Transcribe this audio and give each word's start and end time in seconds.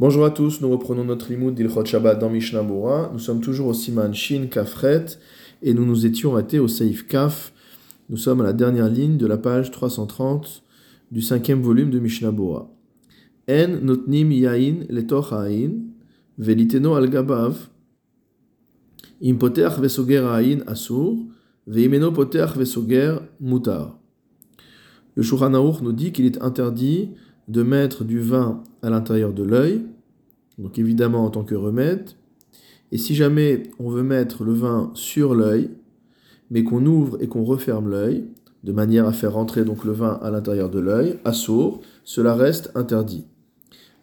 Bonjour 0.00 0.24
à 0.24 0.30
tous, 0.30 0.62
nous 0.62 0.70
reprenons 0.70 1.04
notre 1.04 1.30
limoud 1.30 1.54
d'Ilchot 1.54 1.84
Shabbat 1.84 2.18
dans 2.18 2.30
Mishnah. 2.30 2.62
Nous 3.12 3.18
sommes 3.18 3.42
toujours 3.42 3.68
au 3.68 3.74
Siman 3.74 4.14
Shin 4.14 4.46
Kafret 4.46 5.04
et 5.60 5.74
nous 5.74 5.84
nous 5.84 6.06
étions 6.06 6.32
arrêtés 6.32 6.58
au 6.58 6.66
Seif 6.66 7.06
Kaf. 7.06 7.52
Nous 8.08 8.16
sommes 8.16 8.40
à 8.40 8.44
la 8.44 8.54
dernière 8.54 8.88
ligne 8.88 9.18
de 9.18 9.26
la 9.26 9.36
page 9.36 9.70
330 9.70 10.62
du 11.10 11.20
cinquième 11.20 11.60
volume 11.60 11.90
de 11.90 11.98
Mishnah. 11.98 12.30
En 12.30 13.68
notnim 13.82 14.32
yain 14.32 14.86
letoch 14.88 15.30
ha'ain 15.30 15.72
veliteno 16.38 16.94
al 16.94 17.10
gabav 17.10 17.68
im 19.20 19.36
poteach 19.36 19.78
vesoger 19.78 20.24
ha'ain 20.24 20.60
asur 20.66 21.18
veimeno 21.66 22.12
poteach 22.12 22.56
vesoger 22.56 23.18
mutar. 23.40 23.98
Le 25.16 25.22
Shulchan 25.22 25.52
Aruch 25.52 25.82
nous 25.82 25.92
dit 25.92 26.12
qu'il 26.12 26.24
est 26.24 26.40
interdit 26.40 27.10
de 27.46 27.62
mettre 27.62 28.04
du 28.04 28.20
vin 28.20 28.64
à 28.82 28.90
l'intérieur 28.90 29.32
de 29.32 29.42
l'œil, 29.42 29.82
donc 30.58 30.78
évidemment 30.78 31.24
en 31.24 31.30
tant 31.30 31.44
que 31.44 31.54
remède. 31.54 32.10
Et 32.90 32.98
si 32.98 33.14
jamais 33.14 33.64
on 33.78 33.88
veut 33.88 34.02
mettre 34.02 34.44
le 34.44 34.52
vin 34.52 34.90
sur 34.94 35.34
l'œil, 35.34 35.70
mais 36.50 36.64
qu'on 36.64 36.84
ouvre 36.84 37.16
et 37.20 37.28
qu'on 37.28 37.44
referme 37.44 37.88
l'œil, 37.88 38.26
de 38.62 38.72
manière 38.72 39.06
à 39.06 39.12
faire 39.12 39.32
rentrer 39.32 39.64
donc 39.64 39.84
le 39.84 39.92
vin 39.92 40.20
à 40.22 40.30
l'intérieur 40.30 40.70
de 40.70 40.78
l'œil, 40.78 41.18
à 41.24 41.32
sourd, 41.32 41.80
cela 42.04 42.34
reste 42.34 42.70
interdit. 42.74 43.24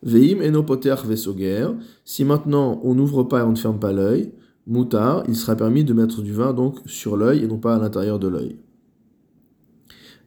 Veim 0.02 0.42
enopoter 0.42 0.96
vesoger, 1.06 1.68
si 2.06 2.26
maintenant 2.26 2.80
on 2.84 2.96
n'ouvre 2.96 3.24
pas 3.24 3.42
et 3.42 3.44
on 3.44 3.52
ne 3.52 3.58
ferme 3.58 3.80
pas 3.80 3.94
l'œil, 3.94 4.32
moutar, 4.66 5.24
il 5.28 5.36
sera 5.36 5.56
permis 5.56 5.84
de 5.84 5.94
mettre 5.94 6.22
du 6.22 6.34
vin 6.34 6.54
donc 6.54 6.80
sur 6.86 7.18
l'œil 7.18 7.44
et 7.44 7.48
non 7.48 7.58
pas 7.58 7.76
à 7.76 7.80
l'intérieur 7.80 8.20
de 8.20 8.28
l'œil. 8.28 8.58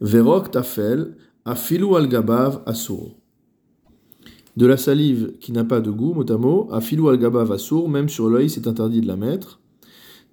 Verok 0.00 0.50
tafel, 0.50 1.16
Afilu 1.44 1.96
al 1.96 2.08
gabav. 2.08 2.62
De 4.56 4.66
la 4.66 4.76
salive 4.76 5.32
qui 5.40 5.52
n'a 5.52 5.64
pas 5.64 5.80
de 5.80 5.90
goût, 5.90 6.12
mot 6.14 6.68
à 6.70 6.76
afilu 6.76 7.08
al 7.08 7.18
gabav 7.18 7.50
asur, 7.52 7.88
même 7.88 8.08
sur 8.08 8.28
l'œil, 8.28 8.50
c'est 8.50 8.66
interdit 8.66 9.00
de 9.00 9.06
la 9.06 9.16
mettre. 9.16 9.60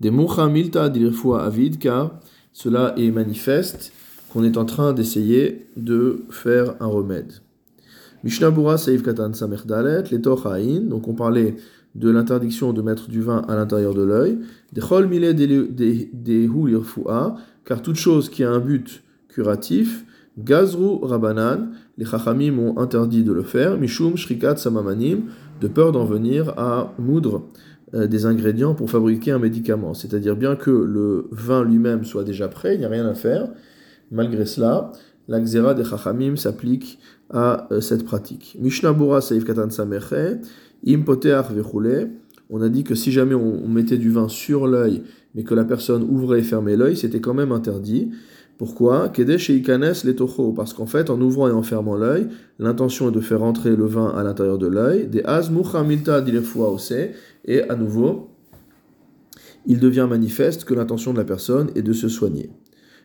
Des 0.02 0.12
mucha 0.12 0.48
milta 0.48 0.90
dilirfua 0.90 1.44
avid, 1.44 1.78
car 1.78 2.20
cela 2.52 2.94
est 2.98 3.12
manifeste 3.12 3.94
qu'on 4.32 4.44
est 4.44 4.58
en 4.58 4.66
train 4.66 4.94
d'essayer 4.94 5.68
de 5.78 6.24
faire 6.30 6.76
un 6.82 6.88
remède. 6.88 7.34
Mishnah 8.24 8.52
Bura 8.52 8.78
Saif 8.78 9.04
Katan 9.04 9.34
Samerdalet, 9.34 10.04
les 10.12 10.22
Haïn, 10.46 10.82
donc 10.82 11.08
on 11.08 11.14
parlait 11.14 11.56
de 11.96 12.10
l'interdiction 12.10 12.74
de 12.74 12.82
mettre 12.82 13.10
du 13.10 13.22
vin 13.22 13.46
à 13.48 13.56
l'intérieur 13.56 13.94
de 13.94 14.04
l'œil, 14.04 14.38
des 14.74 14.82
Chol 14.82 15.08
Mile 15.08 15.34
des 15.34 16.50
car 17.66 17.82
toute 17.82 17.96
chose 17.96 18.30
qui 18.30 18.44
a 18.44 18.52
un 18.52 18.60
but 18.60 19.04
curatif, 19.30 20.06
Gazru 20.44 21.00
Rabanan, 21.02 21.72
les 21.98 22.06
Chachamim 22.06 22.58
ont 22.60 22.78
interdit 22.78 23.24
de 23.24 23.34
le 23.34 23.44
faire, 23.44 23.78
Mishum 23.78 24.16
Shrikat 24.16 24.58
Samamanim, 24.58 25.24
de 25.60 25.68
peur 25.68 25.92
d'en 25.92 26.06
venir 26.06 26.54
à 26.58 26.94
moudre 26.98 27.44
euh, 27.94 28.08
des 28.08 28.26
ingrédients 28.26 28.74
pour 28.74 28.90
fabriquer 28.90 29.32
un 29.32 29.40
médicament. 29.40 29.94
C'est-à-dire 29.94 30.36
bien 30.36 30.56
que 30.56 30.72
le 30.72 31.28
vin 31.32 31.64
lui-même 31.64 32.06
soit 32.06 32.24
déjà 32.24 32.48
prêt, 32.48 32.76
il 32.76 32.80
n'y 32.80 32.86
a 32.86 32.90
rien 32.90 33.06
à 33.06 33.16
faire. 33.16 33.50
Malgré 34.12 34.46
cela, 34.46 34.92
la 35.28 35.40
xéra 35.42 35.74
des 35.74 35.84
Chachamim 35.84 36.36
s'applique 36.36 37.00
à 37.30 37.68
euh, 37.72 37.82
cette 37.82 38.06
pratique. 38.06 38.58
Mishnah 38.60 38.94
Bura 38.94 39.22
Saif 39.22 39.44
Katan 39.44 39.70
Sameche, 39.70 40.40
Im 40.88 41.04
On 42.50 42.62
a 42.62 42.70
dit 42.70 42.84
que 42.84 42.96
si 42.96 43.12
jamais 43.12 43.36
on 43.36 43.68
mettait 43.68 43.98
du 43.98 44.10
vin 44.10 44.30
sur 44.30 44.68
l'œil, 44.68 45.04
mais 45.36 45.44
que 45.44 45.54
la 45.54 45.66
personne 45.66 46.04
ouvrait 46.04 46.40
et 46.40 46.44
fermait 46.44 46.78
l'œil, 46.78 46.96
c'était 46.96 47.20
quand 47.20 47.34
même 47.34 47.52
interdit. 47.52 48.12
Pourquoi? 48.60 49.10
Parce 50.54 50.74
qu'en 50.74 50.86
fait, 50.86 51.10
en 51.10 51.22
ouvrant 51.22 51.48
et 51.48 51.52
en 51.52 51.64
fermant 51.64 51.96
l'œil, 51.96 52.28
l'intention 52.60 53.08
est 53.08 53.14
de 53.14 53.22
faire 53.22 53.42
entrer 53.42 53.74
le 53.74 53.86
vin 53.86 54.10
à 54.10 54.22
l'intérieur 54.22 54.58
de 54.58 54.68
l'œil. 54.68 55.08
Des 55.08 55.24
et 57.46 57.62
à 57.62 57.76
nouveau, 57.78 58.32
il 59.66 59.80
devient 59.80 60.08
manifeste 60.10 60.66
que 60.66 60.74
l'intention 60.74 61.14
de 61.14 61.20
la 61.20 61.24
personne 61.24 61.70
est 61.76 61.82
de 61.82 61.94
se 61.94 62.10
soigner. 62.10 62.50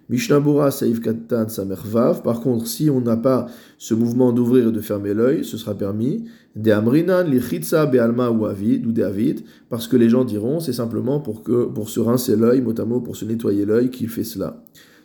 Mishnabura 0.08 0.70
Katan 0.70 1.48
Samervav. 1.48 2.22
Par 2.22 2.40
contre, 2.40 2.66
si 2.66 2.90
on 2.90 3.00
n'a 3.00 3.16
pas 3.16 3.46
ce 3.78 3.94
mouvement 3.94 4.32
d'ouvrir 4.32 4.70
et 4.70 4.72
de 4.72 4.80
fermer 4.80 5.14
l'œil, 5.14 5.44
ce 5.44 5.56
sera 5.56 5.74
permis. 5.76 6.24
De 6.56 6.72
Amrinan 6.72 7.22
Lichitsa 7.22 7.86
Bealma 7.86 8.28
ou 8.30 8.44
Avid 8.46 8.86
ou 8.86 8.92
David, 8.92 9.44
parce 9.70 9.86
que 9.86 9.96
les 9.96 10.08
gens 10.08 10.24
diront 10.24 10.58
c'est 10.58 10.72
simplement 10.72 11.20
pour, 11.20 11.44
se 11.88 12.00
rincer 12.00 12.34
l'œil, 12.34 12.60
mot 12.60 13.00
pour 13.00 13.14
se 13.14 13.24
nettoyer 13.24 13.64
l'œil, 13.64 13.90
qu'il 13.90 14.08
fait 14.08 14.24
cela. 14.24 14.60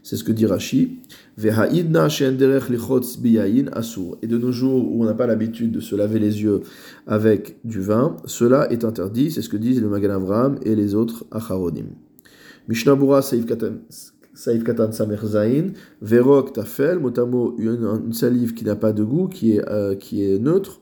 C'est 0.10 0.18
ce 0.18 0.24
que 0.24 0.32
dit 0.32 0.48
Rashi. 0.48 1.02
Et 1.38 1.52
de 4.28 4.38
nos 4.40 4.52
jours 4.52 4.92
où 4.92 5.04
on 5.04 5.06
n'a 5.06 5.14
pas 5.14 5.28
l'habitude 5.28 5.72
de 5.72 5.80
se 5.80 5.96
laver 5.96 6.18
les 6.18 6.42
yeux 6.42 6.62
avec 7.06 7.60
du 7.64 7.80
vin, 7.80 8.18
cela 8.26 8.72
est 8.72 8.84
interdit. 8.84 9.30
C'est 9.30 9.44
ce 9.44 9.50
que 9.50 9.58
disent 9.58 9.80
le 9.80 9.88
Magan 9.88 10.16
Avram 10.16 10.58
et 10.64 10.74
les 10.74 10.96
autres 10.96 11.26
Acharonim. 11.30 11.90
Mishnabura 12.68 13.22
Saif 13.22 13.46
Katan 13.46 14.92
Samer 14.92 15.20
Zain, 15.24 15.74
Verok 16.02 16.54
Tafel, 16.54 16.98
motamo 16.98 17.56
une 17.60 18.12
salive 18.12 18.56
qui 18.56 18.66
n'a 18.66 18.76
pas 18.76 18.94
de 18.94 19.04
goût, 19.04 19.28
qui 19.28 19.58
est, 19.58 19.70
euh, 19.70 19.94
qui 19.94 20.24
est 20.24 20.40
neutre. 20.40 20.80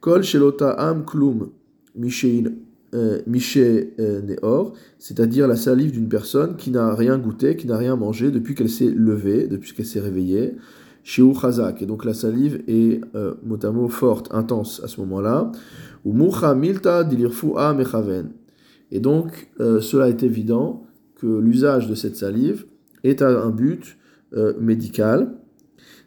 Kol 0.00 0.22
Shelota 0.22 0.72
Am 0.72 1.06
Klum 1.06 1.48
Mishein 1.94 2.52
Miché 3.26 3.94
euh, 3.98 4.22
Neor, 4.22 4.72
c'est-à-dire 4.98 5.46
la 5.48 5.56
salive 5.56 5.92
d'une 5.92 6.08
personne 6.08 6.56
qui 6.56 6.70
n'a 6.70 6.94
rien 6.94 7.18
goûté, 7.18 7.56
qui 7.56 7.66
n'a 7.66 7.76
rien 7.76 7.96
mangé 7.96 8.30
depuis 8.30 8.54
qu'elle 8.54 8.70
s'est 8.70 8.90
levée, 8.90 9.48
depuis 9.48 9.72
qu'elle 9.72 9.86
s'est 9.86 10.00
réveillée. 10.00 10.54
Shiu 11.02 11.34
Chazak, 11.40 11.82
et 11.82 11.86
donc 11.86 12.04
la 12.04 12.14
salive 12.14 12.62
est 12.66 13.00
euh, 13.14 13.34
mot 13.44 13.58
à 13.62 13.70
mot 13.70 13.88
forte, 13.88 14.28
intense 14.32 14.80
à 14.82 14.88
ce 14.88 15.00
moment-là. 15.00 15.52
Ou 16.04 16.12
Mucha 16.12 16.54
Milta 16.54 17.04
Dilirfua 17.04 17.74
Mechaven. 17.74 18.30
Et 18.92 19.00
donc, 19.00 19.50
cela 19.58 20.08
est 20.08 20.22
évident 20.22 20.86
que 21.16 21.26
l'usage 21.26 21.88
de 21.88 21.96
cette 21.96 22.14
salive 22.14 22.66
est 23.02 23.20
à 23.20 23.28
un 23.42 23.50
but 23.50 23.96
médical. 24.60 25.34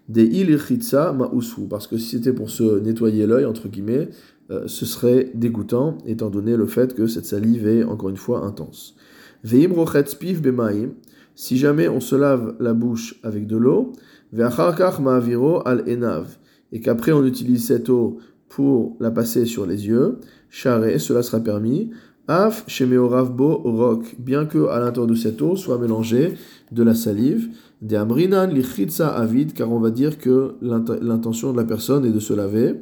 Des 0.07 0.23
ilirchitsa 0.23 1.11
ma'usu, 1.11 1.67
parce 1.69 1.88
que 1.88 1.97
si 1.97 2.16
c'était 2.16 2.31
pour 2.31 2.50
se 2.50 2.79
nettoyer 2.79 3.27
l'œil, 3.27 3.44
entre 3.44 3.67
guillemets, 3.67 4.09
euh, 4.52 4.64
ce 4.68 4.86
serait 4.86 5.32
dégoûtant, 5.34 5.98
étant 6.06 6.30
donné 6.30 6.58
le 6.58 6.66
fait 6.66 6.94
que 6.96 7.08
cette 7.08 7.26
salive 7.26 7.68
est 7.68 7.84
encore 7.84 8.10
une 8.10 8.18
fois 8.18 8.46
intense. 8.46 8.96
Veim 9.44 9.74
spiv 10.06 10.42
bemaim, 10.42 10.90
si 11.36 11.58
jamais 11.58 11.88
on 11.88 12.00
se 12.00 12.16
lave 12.16 12.56
la 12.60 12.74
bouche 12.74 13.20
avec 13.24 13.48
de 13.48 13.58
l'eau, 13.58 13.94
ma'aviro 14.34 15.62
al 15.66 15.84
enav, 15.88 16.38
et 16.72 16.82
qu'après 16.82 17.12
on 17.12 17.26
utilise 17.26 17.66
cette 17.66 17.90
eau 17.90 18.18
pour 18.50 18.98
la 19.00 19.12
passer 19.12 19.46
sur 19.46 19.66
les 19.66 19.88
yeux, 19.88 20.18
charé, 20.50 21.00
cela 21.00 21.22
sera 21.24 21.40
permis. 21.40 21.92
Af 22.28 22.64
shemeoravbo 22.68 23.62
rok, 23.64 24.16
bien 24.20 24.46
que 24.46 24.68
à 24.68 24.80
l'intérieur 24.80 25.08
de 25.08 25.16
cette 25.16 25.42
eau 25.42 25.56
soit 25.56 25.80
mélangé 25.80 26.36
de 26.72 26.84
la 26.84 26.94
salive. 26.94 27.50
De 27.81 27.96
amrinan 27.96 28.52
avid, 29.00 29.54
car 29.54 29.72
on 29.72 29.80
va 29.80 29.90
dire 29.90 30.18
que 30.20 30.56
l'intention 30.62 31.54
de 31.54 31.58
la 31.58 31.64
personne 31.64 32.06
est 32.06 32.12
de 32.12 32.20
se 32.20 32.34
laver. 32.34 32.76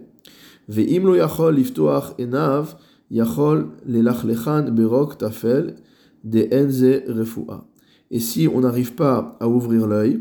Et 8.10 8.20
si 8.20 8.48
on 8.48 8.62
n'arrive 8.62 8.94
pas 8.94 9.38
à 9.40 9.48
ouvrir 9.48 9.88
l'œil, 9.88 10.20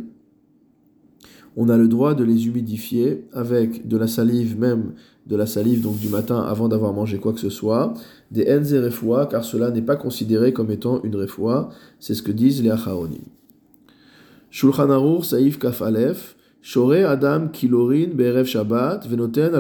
on 1.57 1.69
a 1.69 1.77
le 1.77 1.89
droit 1.89 2.15
de 2.15 2.23
les 2.23 2.47
humidifier 2.47 3.27
avec 3.33 3.89
de 3.89 3.97
la 3.97 4.07
salive, 4.07 4.59
même 4.59 4.93
de 5.27 5.37
la 5.37 5.47
salive 5.47 5.81
donc 5.81 5.99
du 5.99 6.09
matin 6.09 6.41
avant 6.41 6.69
d'avoir 6.69 6.93
mangé 6.93 7.19
quoi 7.19 7.33
que 7.33 7.41
ce 7.41 7.49
soit, 7.49 7.95
des 8.31 8.47
enze 8.55 8.75
refoua, 8.75 9.27
car 9.27 9.43
cela 9.45 9.71
n'est 9.71 9.83
pas 9.83 9.97
considéré 9.97 10.53
comme 10.53 10.71
étant 10.71 11.03
une 11.03 11.17
refoua, 11.17 11.71
c'est 11.99 12.15
ce 12.15 12.23
que 12.23 12.31
disent 12.31 12.63
les 12.63 12.71
acharonim. 12.71 13.25
Shulchan 14.51 15.23
Saïf 15.23 15.59
Kaf 15.59 15.83
Adam 16.75 17.49
Kilorin 17.53 18.45
Shabbat 18.45 19.07
Venoten. 19.07 19.53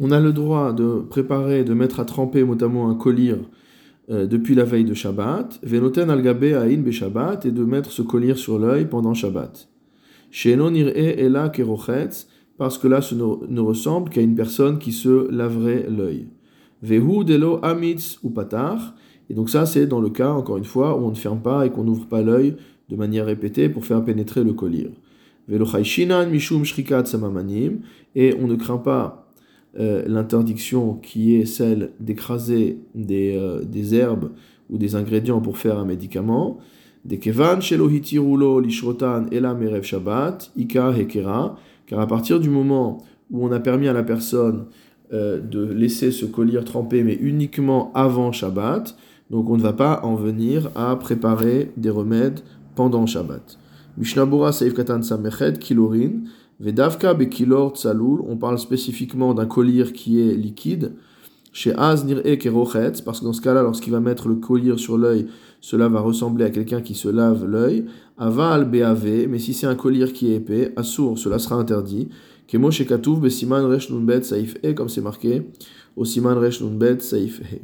On 0.00 0.10
a 0.10 0.18
le 0.20 0.32
droit 0.32 0.72
de 0.72 1.02
préparer, 1.08 1.62
de 1.62 1.74
mettre 1.74 2.00
à 2.00 2.04
tremper 2.04 2.42
notamment 2.42 2.88
un 2.88 2.94
collier 2.94 3.34
euh, 4.10 4.26
depuis 4.26 4.54
la 4.54 4.64
veille 4.64 4.84
de 4.84 4.94
Shabbat, 4.94 5.60
Venoten 5.62 6.10
al 6.10 6.22
Be 6.22 6.90
Shabbat, 6.90 7.44
et 7.44 7.50
de 7.50 7.64
mettre 7.64 7.92
ce 7.92 8.02
collier 8.02 8.34
sur 8.34 8.58
l'œil 8.58 8.86
pendant 8.86 9.14
Shabbat. 9.14 9.68
Shenon 10.30 10.74
Ela 10.74 11.50
Kerochetz, 11.50 12.28
parce 12.56 12.78
que 12.78 12.88
là 12.88 13.02
ce 13.02 13.14
ne, 13.14 13.60
ressemble 13.60 14.08
qu'à 14.08 14.22
une 14.22 14.34
personne 14.34 14.78
qui 14.78 14.92
se 14.92 15.30
laverait 15.30 15.86
l'œil. 15.90 16.28
Vehu 16.82 17.24
Delo 17.24 17.58
Amitz 17.62 18.18
ou 18.22 18.30
Patar, 18.30 18.94
et 19.28 19.34
donc 19.34 19.50
ça 19.50 19.66
c'est 19.66 19.86
dans 19.86 20.00
le 20.00 20.08
cas, 20.08 20.30
encore 20.30 20.56
une 20.56 20.64
fois, 20.64 20.98
où 20.98 21.04
on 21.04 21.10
ne 21.10 21.14
ferme 21.14 21.42
pas 21.42 21.66
et 21.66 21.70
qu'on 21.70 21.84
n'ouvre 21.84 22.06
pas 22.06 22.22
l'œil 22.22 22.56
de 22.92 22.96
manière 22.96 23.24
répétée 23.24 23.70
pour 23.70 23.86
faire 23.86 24.04
pénétrer 24.04 24.44
le 24.44 24.52
collier. 24.52 24.90
mishum 25.48 26.62
et 28.14 28.34
on 28.38 28.46
ne 28.46 28.54
craint 28.54 28.76
pas 28.76 29.32
euh, 29.80 30.04
l'interdiction 30.06 30.94
qui 30.94 31.36
est 31.36 31.46
celle 31.46 31.92
d'écraser 31.98 32.78
des, 32.94 33.34
euh, 33.34 33.64
des, 33.64 33.94
herbes 33.94 34.30
ou 34.68 34.76
des 34.76 34.94
ingrédients 34.94 35.40
pour 35.40 35.56
faire 35.56 35.78
un 35.78 35.86
médicament. 35.86 36.58
Des 37.06 37.18
kevan 37.18 37.60
lishrotan 37.60 39.24
ela 39.32 39.54
merev 39.54 39.82
shabbat 39.82 40.52
ika 40.56 40.92
hekera, 40.94 41.56
car 41.86 41.98
à 41.98 42.06
partir 42.06 42.38
du 42.38 42.50
moment 42.50 42.98
où 43.30 43.42
on 43.46 43.50
a 43.52 43.58
permis 43.58 43.88
à 43.88 43.94
la 43.94 44.02
personne 44.02 44.66
euh, 45.14 45.40
de 45.40 45.64
laisser 45.64 46.10
ce 46.10 46.26
collier 46.26 46.62
trempé, 46.64 47.02
mais 47.02 47.14
uniquement 47.14 47.90
avant 47.94 48.32
Shabbat. 48.32 48.96
Donc 49.30 49.48
on 49.48 49.56
ne 49.56 49.62
va 49.62 49.72
pas 49.72 50.00
en 50.04 50.14
venir 50.14 50.70
à 50.74 50.94
préparer 50.96 51.70
des 51.78 51.90
remèdes 51.90 52.40
pendant 52.74 53.06
Shabbat. 53.06 53.58
Mishnabura 53.96 54.52
Saif 54.52 54.74
Katan 54.74 55.02
Samechet, 55.02 55.58
Kilorin, 55.58 56.22
Vedavka 56.60 57.14
Bekilor 57.14 57.72
Tzalul, 57.76 58.20
on 58.26 58.36
parle 58.36 58.58
spécifiquement 58.58 59.34
d'un 59.34 59.46
collier 59.46 59.92
qui 59.92 60.20
est 60.20 60.34
liquide. 60.34 60.92
Chez 61.52 61.74
Az 61.76 62.06
Nir'e 62.06 62.22
parce 63.04 63.20
que 63.20 63.24
dans 63.24 63.34
ce 63.34 63.42
cas-là, 63.42 63.62
lorsqu'il 63.62 63.92
va 63.92 64.00
mettre 64.00 64.28
le 64.28 64.36
collier 64.36 64.78
sur 64.78 64.96
l'œil, 64.96 65.26
cela 65.60 65.88
va 65.88 66.00
ressembler 66.00 66.46
à 66.46 66.50
quelqu'un 66.50 66.80
qui 66.80 66.94
se 66.94 67.08
lave 67.08 67.44
l'œil. 67.44 67.84
Aval 68.16 68.70
BAV, 68.70 69.26
mais 69.28 69.38
si 69.38 69.52
c'est 69.52 69.66
un 69.66 69.74
collier 69.74 70.10
qui 70.12 70.32
est 70.32 70.36
épais, 70.36 70.72
Assour, 70.76 71.18
cela 71.18 71.38
sera 71.38 71.56
interdit. 71.56 72.08
Kemo 72.46 72.70
Shekatouf 72.70 73.20
Besiman 73.20 73.66
Resh 73.66 73.88
Saif 74.22 74.56
E, 74.64 74.72
comme 74.72 74.88
c'est 74.88 75.02
marqué, 75.02 75.42
au 75.96 76.04
Siman 76.06 76.40
Saif 77.00 77.40
E. 77.40 77.58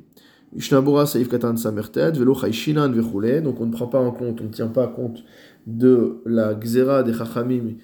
Saif 0.59 1.29
Katan 1.29 1.57
Samerted, 1.57 2.17
Velo 2.17 2.35
Vechule, 2.35 3.43
donc 3.43 3.61
on 3.61 3.67
ne 3.67 3.73
prend 3.73 3.87
pas 3.87 4.01
en 4.01 4.11
compte, 4.11 4.41
on 4.41 4.45
ne 4.45 4.51
tient 4.51 4.69
pas 4.69 4.87
compte 4.87 5.25
de 5.67 6.23
la 6.25 6.55
Xera 6.55 7.03
des 7.03 7.13
Chachamim 7.13 7.75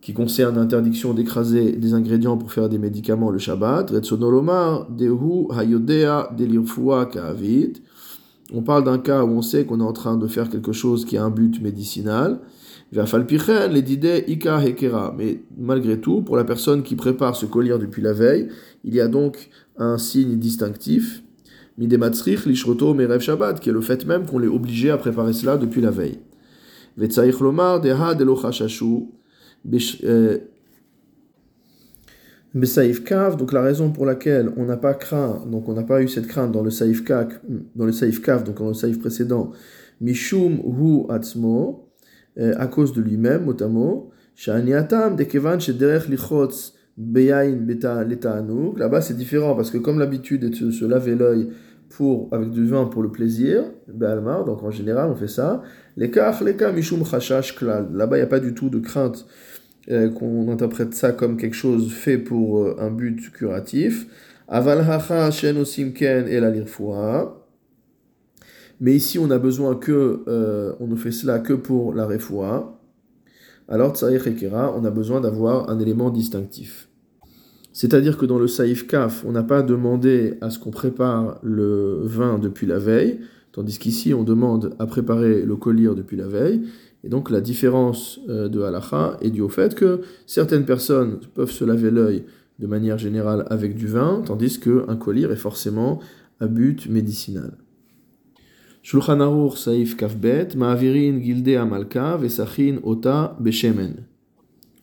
qui 0.00 0.12
concerne 0.12 0.56
l'interdiction 0.56 1.14
d'écraser 1.14 1.72
des 1.72 1.94
ingrédients 1.94 2.36
pour 2.36 2.52
faire 2.52 2.68
des 2.68 2.78
médicaments 2.78 3.30
le 3.30 3.38
Shabbat. 3.38 3.92
Dehu 3.92 5.46
Hayodea 5.50 6.30
Delirfua 6.36 7.06
Ka'avit. 7.06 7.72
On 8.52 8.62
parle 8.62 8.84
d'un 8.84 8.98
cas 8.98 9.24
où 9.24 9.30
on 9.30 9.42
sait 9.42 9.64
qu'on 9.64 9.80
est 9.80 9.84
en 9.84 9.92
train 9.92 10.16
de 10.16 10.28
faire 10.28 10.48
quelque 10.48 10.70
chose 10.70 11.04
qui 11.04 11.16
a 11.16 11.24
un 11.24 11.30
but 11.30 11.60
médicinal. 11.60 12.38
Mais 12.92 13.02
malgré 15.58 16.00
tout, 16.00 16.22
pour 16.22 16.36
la 16.36 16.44
personne 16.44 16.84
qui 16.84 16.94
prépare 16.94 17.34
ce 17.34 17.46
collier 17.46 17.76
depuis 17.80 18.02
la 18.02 18.12
veille, 18.12 18.48
il 18.84 18.94
y 18.94 19.00
a 19.00 19.08
donc 19.08 19.50
un 19.76 19.98
signe 19.98 20.36
distinctif. 20.36 21.24
Midematzrich 21.78 22.46
Lishroto 22.46 22.94
Merev 22.94 23.20
Shabbat, 23.20 23.60
qui 23.60 23.68
est 23.68 23.72
le 23.72 23.80
fait 23.80 24.06
même 24.06 24.26
qu'on 24.26 24.38
l'est 24.38 24.46
obligé 24.46 24.90
à 24.90 24.96
préparer 24.96 25.32
cela 25.32 25.56
depuis 25.56 25.80
la 25.80 25.90
veille. 25.90 26.18
Vetsaich 26.96 27.40
Lomar 27.40 27.80
Deha 27.80 28.14
Delochashashu. 28.14 29.08
Euh, 30.04 30.38
Saïf 32.62 33.04
Kav, 33.04 33.36
donc 33.36 33.52
la 33.52 33.60
raison 33.60 33.90
pour 33.90 34.06
laquelle 34.06 34.50
on 34.56 34.64
n'a 34.64 34.76
pas 34.76 34.94
craint, 34.94 35.44
donc 35.46 35.68
on 35.68 35.74
n'a 35.74 35.82
pas 35.82 36.02
eu 36.02 36.08
cette 36.08 36.26
crainte 36.26 36.52
dans 36.52 36.62
le 36.62 36.70
Saïf 36.70 37.04
Kav, 37.04 37.38
dans 37.74 37.84
le 37.84 37.92
Saïf 37.92 38.22
Kav, 38.22 38.44
donc 38.44 38.58
dans 38.58 38.68
le 38.68 38.74
Saïf 38.74 38.98
précédent, 38.98 39.50
Mishum 40.00 40.60
Hu 40.64 41.04
Atzmo, 41.10 41.90
euh, 42.38 42.54
à 42.56 42.66
cause 42.66 42.92
de 42.94 43.02
lui-même, 43.02 43.44
motamo, 43.44 44.10
Shaniatam, 44.34 45.16
Dekevan, 45.16 45.60
Shederech 45.60 46.08
Lichotz, 46.08 46.74
Beyain 46.96 47.56
Beta 47.56 48.04
Letaanouk. 48.04 48.78
Là-bas 48.78 49.02
c'est 49.02 49.16
différent 49.16 49.54
parce 49.54 49.70
que 49.70 49.78
comme 49.78 49.98
l'habitude 49.98 50.44
est 50.44 50.62
de 50.62 50.70
se 50.70 50.84
laver 50.86 51.14
l'œil 51.14 51.48
pour, 51.90 52.28
avec 52.32 52.50
du 52.50 52.66
vin 52.66 52.86
pour 52.86 53.02
le 53.02 53.10
plaisir, 53.10 53.64
Be'almar, 53.88 54.44
donc 54.44 54.62
en 54.62 54.70
général 54.70 55.10
on 55.10 55.14
fait 55.14 55.28
ça. 55.28 55.62
Les 55.96 56.10
kach, 56.10 56.40
les 56.42 56.54
mishum 56.72 57.02
klal. 57.56 57.88
Là-bas 57.92 58.16
il 58.16 58.20
n'y 58.20 58.24
a 58.24 58.28
pas 58.28 58.40
du 58.40 58.54
tout 58.54 58.68
de 58.68 58.78
crainte 58.78 59.26
euh, 59.88 60.10
qu'on 60.10 60.50
interprète 60.50 60.94
ça 60.94 61.12
comme 61.12 61.36
quelque 61.36 61.54
chose 61.54 61.92
fait 61.92 62.18
pour 62.18 62.58
euh, 62.58 62.76
un 62.80 62.90
but 62.90 63.30
curatif. 63.30 64.06
Aval 64.48 64.84
shen 65.32 65.56
osimken 65.58 66.26
et 66.26 66.40
la 66.40 66.52
Mais 68.80 68.94
ici, 68.94 69.18
on 69.18 69.30
a 69.30 69.38
besoin 69.38 69.76
que, 69.76 70.24
euh, 70.28 70.72
on 70.80 70.86
ne 70.86 70.96
fait 70.96 71.12
cela 71.12 71.38
que 71.38 71.52
pour 71.52 71.94
la 71.94 72.06
refoua. 72.06 72.80
Alors, 73.68 73.94
tsarich 73.96 74.22
on 74.52 74.84
a 74.84 74.90
besoin 74.90 75.20
d'avoir 75.20 75.70
un 75.70 75.78
élément 75.80 76.10
distinctif. 76.10 76.85
C'est-à-dire 77.76 78.16
que 78.16 78.24
dans 78.24 78.38
le 78.38 78.48
saïf 78.48 78.86
kaf, 78.86 79.22
on 79.26 79.32
n'a 79.32 79.42
pas 79.42 79.60
demandé 79.60 80.38
à 80.40 80.48
ce 80.48 80.58
qu'on 80.58 80.70
prépare 80.70 81.38
le 81.42 82.00
vin 82.04 82.38
depuis 82.38 82.66
la 82.66 82.78
veille, 82.78 83.18
tandis 83.52 83.78
qu'ici, 83.78 84.14
on 84.14 84.24
demande 84.24 84.74
à 84.78 84.86
préparer 84.86 85.42
le 85.42 85.56
collier 85.56 85.90
depuis 85.94 86.16
la 86.16 86.26
veille. 86.26 86.62
Et 87.04 87.10
donc 87.10 87.28
la 87.28 87.42
différence 87.42 88.18
euh, 88.30 88.48
de 88.48 88.62
halacha 88.62 89.18
est 89.20 89.28
due 89.28 89.42
au 89.42 89.50
fait 89.50 89.74
que 89.74 90.00
certaines 90.24 90.64
personnes 90.64 91.18
peuvent 91.34 91.50
se 91.50 91.66
laver 91.66 91.90
l'œil 91.90 92.24
de 92.58 92.66
manière 92.66 92.96
générale 92.96 93.44
avec 93.50 93.76
du 93.76 93.88
vin, 93.88 94.22
tandis 94.24 94.58
qu'un 94.58 94.96
collier 94.96 95.24
est 95.30 95.36
forcément 95.36 96.00
à 96.40 96.46
but 96.46 96.88
médicinal. 96.88 97.58
Shulchan 98.82 99.20
Aruch 99.20 99.58
Saif 99.58 99.98
Kafbet, 99.98 100.48
Ma'avirin 100.56 101.20
Gilde 101.20 101.48
Amalka, 101.50 102.16
Vesachin 102.16 102.78
Ota 102.84 103.36
Beshemen. 103.38 104.06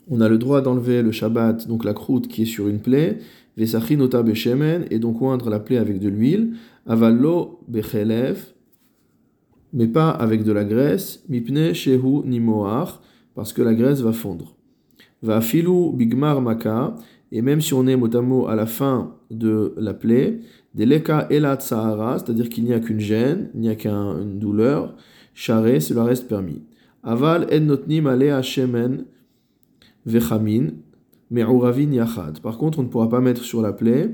On 0.09 0.21
a 0.21 0.29
le 0.29 0.38
droit 0.38 0.61
d'enlever 0.61 1.01
le 1.01 1.11
Shabbat, 1.11 1.67
donc 1.67 1.85
la 1.85 1.94
croûte 1.94 2.27
qui 2.27 2.44
est 2.44 2.45
sur 2.45 2.67
une 2.67 2.79
plaie, 2.79 3.19
Vesachin 3.57 4.00
Ota 4.00 4.23
Beshemen, 4.23 4.85
et 4.91 5.00
donc 5.00 5.21
oindre 5.21 5.50
la 5.50 5.59
plaie 5.59 5.77
avec 5.77 6.00
de 6.00 6.09
l'huile, 6.09 6.53
Avallo 6.85 7.59
Bechelev, 7.67 8.53
mais 9.71 9.88
pas 9.88 10.09
avec 10.09 10.44
de 10.44 10.51
la 10.51 10.63
graisse, 10.63 11.23
mipne 11.29 11.73
shehu 11.73 12.23
nimoar, 12.25 13.01
parce 13.35 13.53
que 13.53 13.61
la 13.61 13.73
graisse 13.73 14.01
va 14.01 14.13
fondre. 14.13 14.55
Va 15.21 15.41
filou 15.41 15.94
bigmar 15.94 16.41
maka, 16.41 16.95
et 17.31 17.41
même 17.41 17.61
si 17.61 17.73
on 17.73 17.88
est 17.88 17.95
mot 17.95 18.47
à 18.47 18.55
la 18.55 18.65
fin 18.65 19.15
de 19.31 19.73
la 19.77 19.94
plaie, 19.94 20.41
deleka 20.75 21.27
elat 21.31 21.59
sahara, 21.59 22.19
c'est-à-dire 22.19 22.50
qu'il 22.50 22.65
n'y 22.65 22.73
a 22.73 22.79
qu'une 22.79 23.00
gêne, 23.00 23.50
il 23.55 23.61
n'y 23.61 23.69
a 23.69 23.75
qu'une 23.75 24.38
douleur, 24.38 24.95
charé, 25.33 25.79
cela 25.79 26.03
reste 26.03 26.27
permis. 26.27 26.61
Aval 27.01 27.47
en 27.51 27.61
notnim 27.61 28.07
ale 28.07 28.41
shemen 28.44 29.05
vechamin, 30.05 30.69
me'uravin 31.31 31.91
yachad. 31.91 32.39
Par 32.39 32.57
contre, 32.57 32.79
on 32.79 32.83
ne 32.83 32.88
pourra 32.88 33.09
pas 33.09 33.21
mettre 33.21 33.44
sur 33.44 33.61
la 33.61 33.73
plaie 33.73 34.11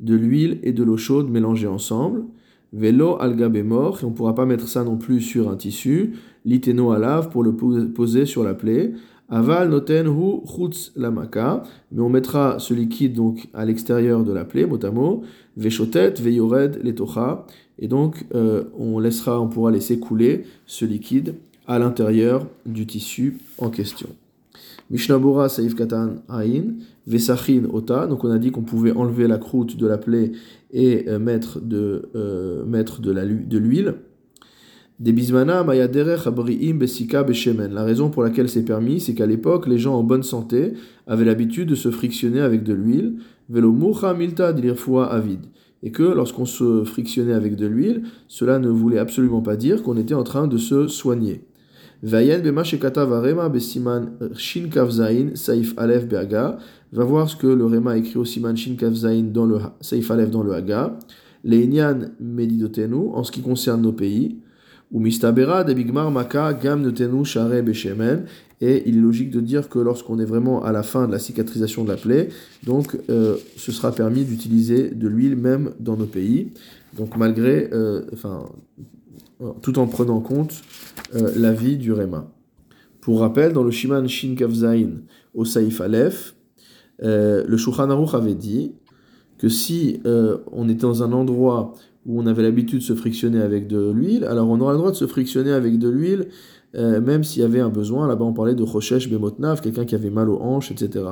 de 0.00 0.14
l'huile 0.14 0.58
et 0.62 0.72
de 0.72 0.82
l'eau 0.82 0.96
chaude 0.96 1.30
mélangées 1.30 1.66
ensemble. 1.66 2.24
Velo 2.72 3.16
algabe 3.20 3.64
mort, 3.64 3.98
et 4.02 4.04
on 4.04 4.10
ne 4.10 4.14
pourra 4.14 4.34
pas 4.34 4.44
mettre 4.44 4.68
ça 4.68 4.84
non 4.84 4.96
plus 4.96 5.20
sur 5.20 5.48
un 5.48 5.56
tissu. 5.56 6.14
Liteno 6.44 6.90
alave 6.90 7.30
pour 7.30 7.42
le 7.42 7.54
poser 7.54 8.26
sur 8.26 8.44
la 8.44 8.54
plaie. 8.54 8.92
Aval 9.30 9.68
noten 9.68 10.06
hu 10.06 10.40
chutz 10.46 10.92
lamaka, 10.96 11.62
mais 11.92 12.00
on 12.00 12.08
mettra 12.08 12.58
ce 12.58 12.72
liquide 12.72 13.12
donc 13.12 13.48
à 13.52 13.66
l'extérieur 13.66 14.24
de 14.24 14.32
la 14.32 14.44
plaie, 14.44 14.66
motamo. 14.66 15.22
Veshotet 15.56 16.14
veyored 16.20 16.80
letocha, 16.82 17.44
et 17.78 17.88
donc 17.88 18.26
euh, 18.34 18.64
on 18.78 18.98
laissera, 18.98 19.40
on 19.40 19.48
pourra 19.48 19.70
laisser 19.70 19.98
couler 19.98 20.44
ce 20.66 20.84
liquide 20.84 21.34
à 21.66 21.78
l'intérieur 21.78 22.46
du 22.64 22.86
tissu 22.86 23.38
en 23.58 23.68
question. 23.68 24.08
Mishnabura 24.90 25.48
Saif 25.48 25.74
Katan 25.74 26.22
Ain, 26.28 26.76
Vesachin 27.06 27.64
Ota, 27.72 28.06
donc 28.06 28.24
on 28.24 28.30
a 28.30 28.38
dit 28.38 28.50
qu'on 28.50 28.62
pouvait 28.62 28.92
enlever 28.92 29.28
la 29.28 29.38
croûte 29.38 29.76
de 29.76 29.86
la 29.86 29.98
plaie 29.98 30.32
et 30.72 31.08
euh, 31.08 31.18
mettre 31.18 31.60
de, 31.60 32.08
euh, 32.14 32.64
mettre 32.64 33.00
de 33.00 33.58
l'huile. 33.58 33.94
Des 34.98 35.12
bismana 35.12 35.62
besika 35.62 37.22
beshemen. 37.22 37.72
La 37.72 37.84
raison 37.84 38.10
pour 38.10 38.24
laquelle 38.24 38.48
c'est 38.48 38.64
permis, 38.64 38.98
c'est 38.98 39.14
qu'à 39.14 39.26
l'époque, 39.26 39.68
les 39.68 39.78
gens 39.78 39.94
en 39.94 40.02
bonne 40.02 40.24
santé 40.24 40.72
avaient 41.06 41.24
l'habitude 41.24 41.68
de 41.68 41.76
se 41.76 41.92
frictionner 41.92 42.40
avec 42.40 42.64
de 42.64 42.74
l'huile. 42.74 43.18
Velo 43.48 43.72
milta 43.72 44.48
avid. 44.48 45.40
Et 45.84 45.92
que 45.92 46.02
lorsqu'on 46.02 46.46
se 46.46 46.82
frictionnait 46.82 47.32
avec 47.32 47.54
de 47.54 47.68
l'huile, 47.68 48.02
cela 48.26 48.58
ne 48.58 48.68
voulait 48.68 48.98
absolument 48.98 49.40
pas 49.40 49.54
dire 49.54 49.84
qu'on 49.84 49.96
était 49.96 50.14
en 50.14 50.24
train 50.24 50.48
de 50.48 50.56
se 50.56 50.88
soigner. 50.88 51.42
Vayen 52.02 52.42
bema 52.42 52.62
varema 52.62 53.48
besiman 53.48 54.10
shin 54.36 54.70
kavzain 54.70 55.34
saif 55.34 55.74
alef 55.76 56.06
beaga. 56.06 56.58
Va 56.92 57.04
voir 57.04 57.28
ce 57.28 57.36
que 57.36 57.46
le 57.46 57.66
Rema 57.66 57.96
écrit 57.96 58.16
au 58.16 58.24
siman 58.24 58.56
shin 58.56 58.76
kavzain 58.76 59.22
dans 59.22 59.44
le 59.44 59.58
saif 59.80 60.10
alef 60.10 60.30
dans 60.30 60.42
le 60.42 60.52
haga. 60.52 60.96
Leinyan 61.44 62.10
medidotenu 62.20 63.10
en 63.14 63.24
ce 63.24 63.32
qui 63.32 63.42
concerne 63.42 63.82
nos 63.82 63.92
pays. 63.92 64.38
Ou 64.90 65.00
mistabera 65.00 65.64
de 65.64 65.74
bigmar 65.74 66.10
maka 66.10 66.54
gam 66.54 66.80
notenu 66.80 67.24
share 67.24 67.62
beshemen. 67.62 68.24
Et 68.60 68.88
il 68.88 68.96
est 68.96 69.00
logique 69.00 69.30
de 69.30 69.40
dire 69.40 69.68
que 69.68 69.78
lorsqu'on 69.78 70.18
est 70.18 70.24
vraiment 70.24 70.64
à 70.64 70.72
la 70.72 70.82
fin 70.82 71.06
de 71.06 71.12
la 71.12 71.18
cicatrisation 71.18 71.84
de 71.84 71.90
la 71.90 71.96
plaie, 71.96 72.28
donc 72.64 72.96
euh, 73.08 73.36
ce 73.56 73.70
sera 73.70 73.92
permis 73.92 74.24
d'utiliser 74.24 74.90
de 74.90 75.06
l'huile 75.06 75.36
même 75.36 75.70
dans 75.78 75.96
nos 75.96 76.06
pays. 76.06 76.48
Donc 76.96 77.16
malgré, 77.16 77.68
euh, 77.72 78.02
enfin, 78.12 78.46
tout 79.62 79.78
en 79.78 79.86
prenant 79.86 80.16
en 80.16 80.20
compte 80.20 80.62
euh, 81.14 81.32
la 81.36 81.52
vie 81.52 81.76
du 81.76 81.92
Réma. 81.92 82.30
Pour 83.00 83.20
rappel, 83.20 83.52
dans 83.52 83.62
le 83.62 83.70
Shiman 83.70 84.06
Shin 84.08 84.34
Kavzain 84.36 84.90
au 85.34 85.44
Saïf 85.44 85.80
Aleph, 85.80 86.34
euh, 87.02 87.44
le 87.46 87.56
Shulchan 87.56 87.90
Aruch 87.90 88.14
avait 88.14 88.34
dit 88.34 88.72
que 89.38 89.48
si 89.48 90.00
euh, 90.04 90.38
on 90.52 90.68
était 90.68 90.82
dans 90.82 91.02
un 91.02 91.12
endroit 91.12 91.74
où 92.06 92.20
on 92.20 92.26
avait 92.26 92.42
l'habitude 92.42 92.80
de 92.80 92.84
se 92.84 92.94
frictionner 92.94 93.40
avec 93.40 93.68
de 93.68 93.90
l'huile, 93.90 94.24
alors 94.24 94.48
on 94.48 94.60
aura 94.60 94.72
le 94.72 94.78
droit 94.78 94.90
de 94.90 94.96
se 94.96 95.06
frictionner 95.06 95.52
avec 95.52 95.78
de 95.78 95.88
l'huile, 95.88 96.28
même 96.74 97.24
s'il 97.24 97.42
y 97.42 97.44
avait 97.44 97.60
un 97.60 97.70
besoin. 97.70 98.06
Là-bas, 98.06 98.24
on 98.24 98.32
parlait 98.32 98.54
de 98.54 98.64
Choshesh 98.64 99.10
Bemotnav, 99.10 99.60
quelqu'un 99.60 99.84
qui 99.84 99.94
avait 99.94 100.10
mal 100.10 100.30
aux 100.30 100.38
hanches, 100.38 100.70
etc. 100.70 101.04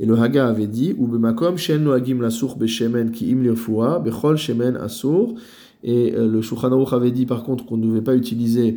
Et 0.00 0.06
le 0.06 0.18
Haga 0.18 0.46
avait 0.46 0.66
dit, 0.66 0.94
ou 0.96 1.06
Bemakom 1.06 1.56
Noagim 1.80 2.18
Bechol 2.18 4.36
Shemen. 4.36 4.78
Et 5.82 6.10
le 6.10 6.42
Shulchan 6.42 6.84
avait 6.84 7.10
dit 7.10 7.24
par 7.24 7.44
contre 7.44 7.64
qu'on 7.64 7.76
ne 7.76 7.86
devait 7.86 8.02
pas 8.02 8.16
utiliser 8.16 8.76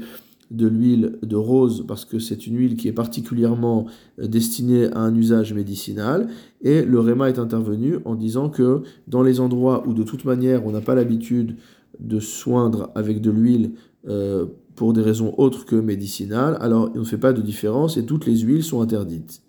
de 0.51 0.67
l'huile 0.67 1.17
de 1.23 1.35
rose 1.35 1.85
parce 1.87 2.05
que 2.05 2.19
c'est 2.19 2.45
une 2.45 2.57
huile 2.57 2.75
qui 2.75 2.89
est 2.89 2.93
particulièrement 2.93 3.87
euh, 4.19 4.27
destinée 4.27 4.87
à 4.93 4.99
un 4.99 5.15
usage 5.15 5.53
médicinal. 5.53 6.27
Et 6.61 6.83
le 6.83 6.99
Réma 6.99 7.29
est 7.29 7.39
intervenu 7.39 7.99
en 8.05 8.15
disant 8.15 8.49
que 8.49 8.81
dans 9.07 9.23
les 9.23 9.39
endroits 9.39 9.83
où 9.87 9.93
de 9.93 10.03
toute 10.03 10.25
manière 10.25 10.65
on 10.65 10.71
n'a 10.71 10.81
pas 10.81 10.93
l'habitude 10.93 11.55
de 11.99 12.19
soindre 12.19 12.91
avec 12.95 13.21
de 13.21 13.31
l'huile 13.31 13.71
euh, 14.07 14.45
pour 14.75 14.93
des 14.93 15.01
raisons 15.01 15.33
autres 15.37 15.65
que 15.65 15.75
médicinales, 15.75 16.57
alors 16.59 16.91
il 16.93 16.99
ne 16.99 17.05
fait 17.05 17.17
pas 17.17 17.33
de 17.33 17.41
différence 17.41 17.97
et 17.97 18.05
toutes 18.05 18.25
les 18.25 18.37
huiles 18.39 18.63
sont 18.63 18.81
interdites. 18.81 19.41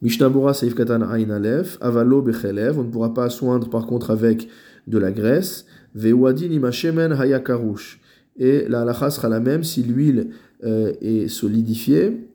Mishnabura 0.00 0.54
Seif 0.54 0.74
Katan 0.74 1.02
Ain 1.02 1.30
Alef, 1.30 1.78
Avalo 1.80 2.22
Bechelev, 2.22 2.78
on 2.78 2.84
ne 2.84 2.90
pourra 2.90 3.14
pas 3.14 3.30
soindre 3.30 3.68
par 3.70 3.86
contre 3.86 4.10
avec 4.10 4.48
de 4.88 4.98
la 4.98 5.12
graisse, 5.12 5.66
Hayakarush. 5.94 8.00
Et 8.36 8.66
la 8.68 8.82
halacha 8.82 9.10
sera 9.10 9.28
la 9.28 9.40
même 9.40 9.62
si 9.62 9.82
l'huile 9.82 10.30
euh, 10.64 10.92
est 11.00 11.28
solidifiée, 11.28 12.28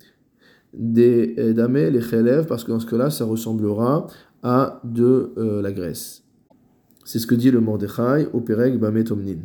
des 0.73 1.35
euh, 1.39 1.53
damé 1.53 1.89
les 1.89 2.01
chelev, 2.01 2.45
parce 2.45 2.63
que 2.63 2.71
dans 2.71 2.79
ce 2.79 2.85
cas-là, 2.85 3.09
ça 3.09 3.25
ressemblera 3.25 4.07
à 4.43 4.79
de 4.83 5.31
euh, 5.37 5.61
la 5.61 5.71
graisse. 5.71 6.23
C'est 7.03 7.19
ce 7.19 7.25
que 7.25 7.35
dit 7.35 7.51
le 7.51 7.61
Mordechai 7.61 8.27
au 8.33 8.41
Pereg 8.41 8.77
Bamet 8.77 9.11
Omnin. 9.11 9.39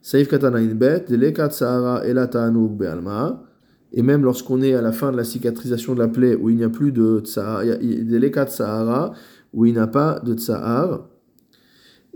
Saif 0.00 0.28
Katana 0.28 0.60
Bet, 0.60 1.06
Sahara 1.50 2.00
Bealma. 2.00 3.44
Et 3.92 4.02
même 4.02 4.22
lorsqu'on 4.22 4.62
est 4.62 4.74
à 4.74 4.82
la 4.82 4.92
fin 4.92 5.10
de 5.10 5.16
la 5.16 5.24
cicatrisation 5.24 5.94
de 5.94 5.98
la 5.98 6.08
plaie, 6.08 6.36
où 6.36 6.50
il 6.50 6.56
n'y 6.56 6.64
a 6.64 6.68
plus 6.68 6.92
de 6.92 7.20
tsahar, 7.24 7.62
Delekat 7.62 8.48
Sahara, 8.48 9.12
où 9.52 9.66
il 9.66 9.72
n'y 9.72 9.78
a 9.78 9.86
pas 9.86 10.20
de 10.20 10.34
tsahar, 10.34 11.08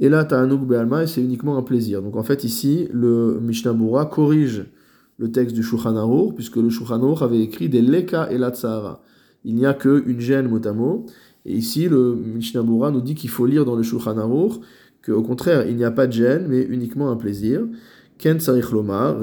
et 0.02 0.09
là, 0.09 0.25
Ta'anouk 0.25 0.66
Be'alma, 0.66 1.04
et 1.04 1.06
c'est 1.06 1.23
uniquement 1.23 1.56
un 1.56 1.62
plaisir. 1.62 2.02
Donc 2.02 2.16
en 2.16 2.25
fait, 2.25 2.42
ici, 2.42 2.88
le 2.92 3.38
Mishnah 3.40 3.73
Bura 3.73 4.04
corrige 4.06 4.64
le 5.18 5.30
texte 5.30 5.54
du 5.54 5.62
Shulchan 5.62 6.32
puisque 6.32 6.56
le 6.56 6.71
Shulchan 6.71 7.14
avait 7.21 7.38
écrit 7.38 7.68
des 7.68 7.80
Leka 7.80 8.28
et 8.32 8.37
la 8.37 8.50
Tsahara. 8.50 9.00
Il 9.44 9.54
n'y 9.54 9.64
a 9.64 9.75
qu'une 9.75 10.18
gêne 10.18 10.49
motamo. 10.49 11.06
Et 11.47 11.54
ici, 11.54 11.88
le 11.88 12.16
Mishnah 12.16 12.64
Bura 12.64 12.90
nous 12.90 13.00
dit 13.00 13.14
qu'il 13.14 13.30
faut 13.30 13.47
lire 13.47 13.64
dans 13.64 13.76
le 13.76 13.85
Shulchan 13.85 14.16
qu'au 15.06 15.23
contraire, 15.23 15.68
il 15.68 15.76
n'y 15.76 15.85
a 15.85 15.92
pas 15.92 16.09
de 16.09 16.12
gêne, 16.12 16.47
mais 16.49 16.62
uniquement 16.62 17.09
un 17.12 17.16
plaisir. 17.16 17.61
Ken 18.18 18.40
Tsarich 18.40 18.73
Lomar, 18.73 19.21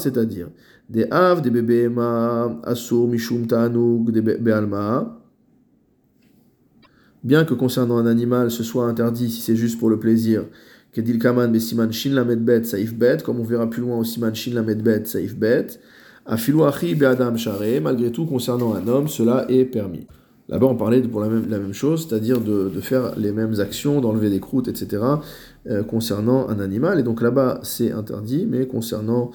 c'est-à-dire 0.00 0.48
des 0.88 1.04
Av, 1.12 1.40
des 1.40 1.50
Bébéma, 1.50 2.58
Asur, 2.64 3.06
Mishum 3.06 3.46
Ta'anouk, 3.46 4.10
des 4.10 4.22
Be'alma 4.22 5.19
bien 7.24 7.44
que 7.44 7.54
concernant 7.54 7.98
un 7.98 8.06
animal 8.06 8.50
ce 8.50 8.62
soit 8.62 8.84
interdit 8.84 9.30
si 9.30 9.40
c'est 9.40 9.56
juste 9.56 9.78
pour 9.78 9.90
le 9.90 9.98
plaisir, 9.98 10.44
Kedil 10.92 11.18
Kaman 11.18 11.52
Besiman 11.52 11.92
Shin 11.92 12.14
Lamed 12.14 12.44
Bet 12.44 12.64
Saif 12.64 12.94
Bet, 12.94 13.18
comme 13.24 13.40
on 13.40 13.44
verra 13.44 13.68
plus 13.70 13.82
loin 13.82 13.98
au 13.98 14.04
Siman 14.04 14.34
Shin 14.34 14.54
Lamed 14.54 14.82
Bet 14.82 15.04
Saif 15.04 15.36
Bet, 15.36 15.78
Afiluachi 16.26 16.94
Be'adam 16.94 17.36
Share, 17.36 17.80
malgré 17.80 18.10
tout 18.10 18.26
concernant 18.26 18.74
un 18.74 18.86
homme, 18.88 19.08
cela 19.08 19.46
est 19.48 19.64
permis. 19.64 20.06
Là-bas, 20.48 20.66
on 20.66 20.74
parlait 20.74 21.00
de, 21.00 21.06
pour 21.06 21.20
la 21.20 21.28
même, 21.28 21.48
la 21.48 21.60
même 21.60 21.72
chose, 21.72 22.08
c'est-à-dire 22.08 22.40
de, 22.40 22.68
de, 22.68 22.80
faire 22.80 23.16
les 23.16 23.30
mêmes 23.30 23.60
actions, 23.60 24.00
d'enlever 24.00 24.30
des 24.30 24.40
croûtes, 24.40 24.66
etc., 24.66 25.00
euh, 25.68 25.84
concernant 25.84 26.48
un 26.48 26.58
animal. 26.58 26.98
Et 26.98 27.04
donc 27.04 27.22
là-bas, 27.22 27.60
c'est 27.62 27.92
interdit, 27.92 28.46
mais 28.50 28.66
concernant 28.66 29.30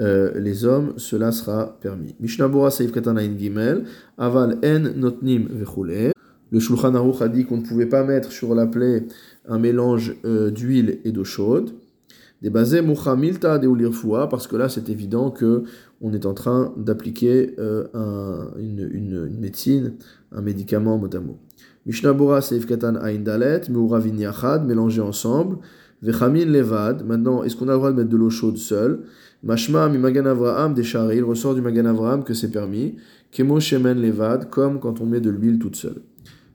euh, 0.00 0.32
les 0.40 0.64
hommes, 0.64 0.94
cela 0.96 1.32
sera 1.32 1.76
permis. 1.82 2.14
Mishnabura 2.18 2.70
Saif 2.70 2.92
Katana 2.92 3.20
Gimel, 3.22 3.84
Aval 4.16 4.58
En 4.64 4.98
Notnim 4.98 5.48
Vechule. 5.50 6.13
Le 6.54 6.60
Shulchan 6.60 6.94
Aruch 6.94 7.20
a 7.20 7.26
dit 7.26 7.44
qu'on 7.46 7.56
ne 7.56 7.62
pouvait 7.62 7.86
pas 7.86 8.04
mettre 8.04 8.30
sur 8.30 8.54
la 8.54 8.68
plaie 8.68 9.08
un 9.48 9.58
mélange 9.58 10.14
euh, 10.24 10.52
d'huile 10.52 11.00
et 11.04 11.10
d'eau 11.10 11.24
chaude. 11.24 11.70
Des 12.42 12.50
basés 12.50 12.80
milta 12.80 13.58
de 13.58 14.26
parce 14.26 14.46
que 14.46 14.54
là 14.54 14.68
c'est 14.68 14.88
évident 14.88 15.32
que 15.32 15.64
on 16.00 16.12
est 16.12 16.26
en 16.26 16.32
train 16.32 16.72
d'appliquer 16.76 17.56
euh, 17.58 18.44
une, 18.60 19.36
médecine, 19.40 19.94
un 20.30 20.42
médicament 20.42 20.96
mot 20.96 21.08
à 21.12 21.18
mot. 21.18 21.38
Mishnabura 21.86 22.40
seif 22.40 22.66
katan 22.66 23.00
dalet, 23.18 23.62
meuravin 23.68 24.16
yachad, 24.16 24.70
ensemble. 25.00 25.56
Vechamin 26.02 26.44
levad, 26.44 27.04
maintenant 27.04 27.42
est-ce 27.42 27.56
qu'on 27.56 27.66
a 27.66 27.72
le 27.72 27.78
droit 27.78 27.90
de 27.90 27.96
mettre 27.96 28.10
de 28.10 28.16
l'eau 28.16 28.30
chaude 28.30 28.58
seule? 28.58 29.00
Mashma 29.42 29.88
mi 29.88 29.98
magan 29.98 30.26
Avraham 30.26 30.72
des 30.72 30.84
il 31.16 31.24
ressort 31.24 31.56
du 31.56 31.62
magan 31.62 31.86
Avraham 31.86 32.22
que 32.22 32.32
c'est 32.32 32.52
permis. 32.52 32.94
Kemo 33.32 33.58
shemen 33.58 34.00
levad, 34.00 34.50
comme 34.50 34.78
quand 34.78 35.00
on 35.00 35.06
met 35.06 35.20
de 35.20 35.30
l'huile 35.30 35.58
toute 35.58 35.74
seule. 35.74 36.00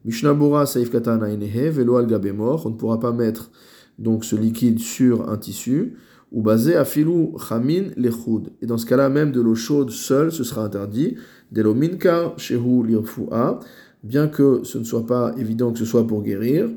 Mishnabura 0.06 0.66
saif 0.66 0.90
katana 0.90 1.28
velo 1.28 1.98
al 1.98 2.08
on 2.12 2.70
ne 2.70 2.76
pourra 2.76 3.00
pas 3.00 3.12
mettre 3.12 3.52
donc 4.00 4.24
ce 4.24 4.36
liquide 4.36 4.80
sur 4.80 5.30
un 5.30 5.38
tissu, 5.38 5.98
ou 6.32 6.42
basé 6.42 6.76
à 6.76 6.86
filou 6.86 7.38
chamin 7.38 7.90
lechud. 7.98 8.50
Et 8.62 8.66
dans 8.66 8.78
ce 8.78 8.86
cas-là, 8.86 9.10
même 9.10 9.32
de 9.32 9.42
l'eau 9.42 9.56
chaude 9.56 9.90
seule, 9.90 10.32
ce 10.32 10.44
sera 10.44 10.64
interdit. 10.64 11.16
Delo 11.52 11.74
minka 11.74 12.34
shehu 12.38 12.86
lirfua, 12.86 13.60
bien 14.04 14.28
que 14.28 14.62
ce 14.64 14.78
ne 14.78 14.84
soit 14.84 15.06
pas 15.06 15.34
évident 15.38 15.72
que 15.74 15.80
ce 15.80 15.86
soit 15.86 16.08
pour 16.08 16.24
guérir. 16.24 16.70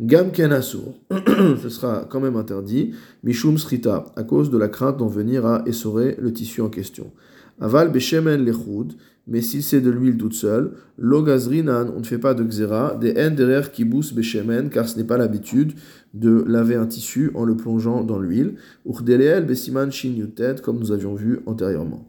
Gam 0.00 0.32
kenasur, 0.32 0.94
ce 1.62 1.68
sera 1.68 2.06
quand 2.08 2.20
même 2.20 2.36
interdit. 2.36 2.92
Mishum 3.22 3.58
srita, 3.58 4.06
à 4.16 4.22
cause 4.22 4.50
de 4.50 4.58
la 4.58 4.68
crainte 4.68 4.96
d'en 4.96 5.06
venir 5.06 5.46
à 5.46 5.62
essorer 5.66 6.16
le 6.18 6.32
tissu 6.32 6.60
en 6.60 6.68
question. 6.68 7.12
Aval 7.60 7.92
beshemen 7.92 8.44
lechud, 8.44 8.94
mais 9.26 9.40
si 9.40 9.62
c'est 9.62 9.80
de 9.80 9.90
l'huile 9.90 10.18
toute 10.18 10.34
seule, 10.34 10.72
l'ogazrinan, 10.98 11.86
on 11.96 12.00
ne 12.00 12.04
fait 12.04 12.18
pas 12.18 12.34
de 12.34 12.44
xéra, 12.44 12.96
des 13.00 13.12
enderer 13.12 13.70
kibus 13.72 14.12
beshemen, 14.12 14.68
car 14.68 14.88
ce 14.88 14.98
n'est 14.98 15.04
pas 15.04 15.16
l'habitude 15.16 15.72
de 16.12 16.44
laver 16.46 16.74
un 16.74 16.86
tissu 16.86 17.30
en 17.34 17.44
le 17.44 17.56
plongeant 17.56 18.04
dans 18.04 18.18
l'huile. 18.18 18.56
Urdeleel 18.86 19.46
besiman 19.46 19.90
shin 19.90 20.14
comme 20.62 20.78
nous 20.78 20.92
avions 20.92 21.14
vu 21.14 21.40
antérieurement. 21.46 22.06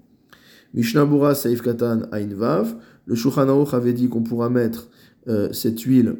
Mishnabura 0.73 1.35
saif 1.35 1.61
katan 1.61 2.01
vav, 2.35 2.75
le 3.05 3.15
Shulchan 3.15 3.65
avait 3.71 3.93
dit 3.93 4.09
qu'on 4.09 4.23
pourra 4.23 4.49
mettre 4.49 4.89
euh, 5.29 5.53
cette 5.53 5.79
huile 5.81 6.17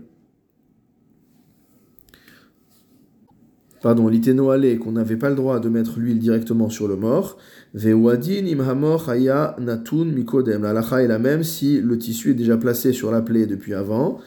pardon, 3.85 4.07
l'ité 4.07 4.35
qu'on 4.35 4.91
n'avait 4.93 5.15
pas 5.15 5.29
le 5.29 5.35
droit 5.35 5.59
de 5.59 5.69
mettre 5.69 5.99
l'huile 5.99 6.17
directement 6.17 6.69
sur 6.69 6.87
le 6.87 6.95
mort, 6.95 7.37
ve'wadin 7.75 8.47
imhamor 8.47 9.07
haya 9.07 9.55
natun 9.59 10.05
mikodem. 10.05 10.63
La 10.63 10.73
lacha 10.73 11.03
est 11.03 11.07
la 11.07 11.19
même 11.19 11.43
si 11.43 11.81
le 11.81 11.95
tissu 11.99 12.31
est 12.31 12.33
déjà 12.33 12.57
placé 12.57 12.93
sur 12.93 13.11
la 13.11 13.21
plaie 13.21 13.45
depuis 13.45 13.75
avant, 13.75 14.17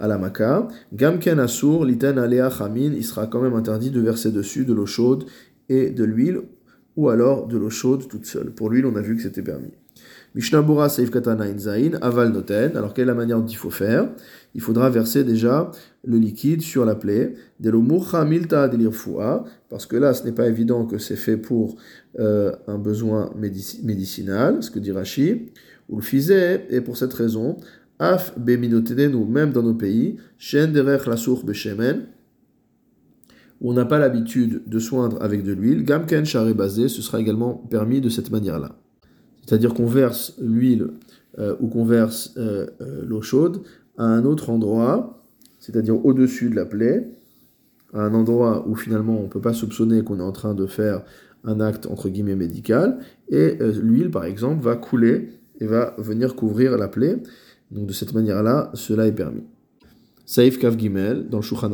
à 0.00 0.08
la 0.08 0.18
maka. 0.18 0.66
Gamken 0.92 1.38
asur, 1.38 1.84
liten 1.84 2.18
alea 2.18 2.50
chamin, 2.50 2.90
il 2.92 3.04
sera 3.04 3.28
quand 3.28 3.40
même 3.40 3.54
interdit 3.54 3.92
de 3.92 4.00
verser 4.00 4.32
dessus 4.32 4.64
de 4.64 4.74
l'eau 4.74 4.84
chaude 4.84 5.26
et 5.68 5.90
de 5.90 6.02
l'huile, 6.02 6.40
ou 6.96 7.08
alors 7.08 7.46
de 7.46 7.56
l'eau 7.56 7.70
chaude 7.70 8.08
toute 8.08 8.26
seule. 8.26 8.50
Pour 8.50 8.68
l'huile, 8.68 8.86
on 8.86 8.96
a 8.96 9.00
vu 9.00 9.14
que 9.14 9.22
c'était 9.22 9.42
permis. 9.42 9.74
Mishnabura 10.34 10.88
Saif 10.88 11.10
Katana 11.10 11.44
Inzain, 11.44 11.92
Aval 12.00 12.32
Noten. 12.32 12.76
Alors, 12.76 12.92
quelle 12.92 13.04
est 13.04 13.06
la 13.06 13.14
manière 13.14 13.38
dont 13.38 13.46
il 13.46 13.56
faut 13.56 13.70
faire? 13.70 14.08
Il 14.54 14.60
faudra 14.60 14.90
verser 14.90 15.22
déjà 15.22 15.70
le 16.04 16.18
liquide 16.18 16.60
sur 16.60 16.84
la 16.84 16.96
plaie. 16.96 17.34
Delo 17.60 17.80
Milta 17.80 18.68
Delirfua, 18.68 19.44
parce 19.68 19.86
que 19.86 19.96
là, 19.96 20.12
ce 20.12 20.24
n'est 20.24 20.32
pas 20.32 20.48
évident 20.48 20.86
que 20.86 20.98
c'est 20.98 21.16
fait 21.16 21.36
pour 21.36 21.76
euh, 22.18 22.52
un 22.66 22.78
besoin 22.78 23.32
médicinal, 23.36 24.62
ce 24.62 24.72
que 24.72 24.80
dit 24.80 24.90
Rashi. 24.90 25.50
Ou 25.88 26.00
le 26.00 26.74
et 26.74 26.80
pour 26.80 26.96
cette 26.96 27.12
raison, 27.12 27.58
Af 28.00 28.34
nous 28.36 29.26
même 29.26 29.52
dans 29.52 29.62
nos 29.62 29.74
pays, 29.74 30.16
Shen 30.38 30.72
Derech 30.72 31.06
Lasour 31.06 31.44
Beshemen, 31.44 32.06
on 33.60 33.72
n'a 33.72 33.84
pas 33.84 33.98
l'habitude 33.98 34.62
de 34.66 34.78
soindre 34.78 35.22
avec 35.22 35.44
de 35.44 35.52
l'huile, 35.52 35.84
Gamken 35.84 36.24
Share 36.24 36.54
Basé, 36.54 36.88
ce 36.88 37.02
sera 37.02 37.20
également 37.20 37.54
permis 37.54 38.00
de 38.00 38.08
cette 38.08 38.30
manière-là 38.30 38.76
c'est-à-dire 39.44 39.74
qu'on 39.74 39.86
verse 39.86 40.34
l'huile 40.40 40.88
euh, 41.38 41.56
ou 41.60 41.68
qu'on 41.68 41.84
verse 41.84 42.34
euh, 42.36 42.66
euh, 42.80 43.02
l'eau 43.06 43.22
chaude 43.22 43.62
à 43.98 44.04
un 44.04 44.24
autre 44.24 44.50
endroit, 44.50 45.24
c'est-à-dire 45.60 46.04
au-dessus 46.04 46.50
de 46.50 46.56
la 46.56 46.64
plaie, 46.64 47.10
à 47.92 48.02
un 48.02 48.14
endroit 48.14 48.66
où 48.68 48.74
finalement 48.74 49.18
on 49.18 49.24
ne 49.24 49.28
peut 49.28 49.40
pas 49.40 49.52
soupçonner 49.52 50.02
qu'on 50.02 50.18
est 50.18 50.22
en 50.22 50.32
train 50.32 50.54
de 50.54 50.66
faire 50.66 51.04
un 51.44 51.60
acte 51.60 51.86
entre 51.86 52.08
guillemets 52.08 52.36
médical, 52.36 52.98
et 53.28 53.56
l'huile 53.60 54.10
par 54.10 54.24
exemple 54.24 54.64
va 54.64 54.76
couler 54.76 55.28
et 55.60 55.66
va 55.66 55.94
venir 55.98 56.34
couvrir 56.34 56.76
la 56.76 56.88
plaie. 56.88 57.22
Donc 57.70 57.86
de 57.86 57.92
cette 57.92 58.14
manière-là, 58.14 58.70
cela 58.74 59.06
est 59.06 59.12
permis. 59.12 59.44
Saif 60.26 60.58
Kav 60.58 60.78
Gimel, 60.78 61.28
dans 61.28 61.42
Shulchan 61.42 61.68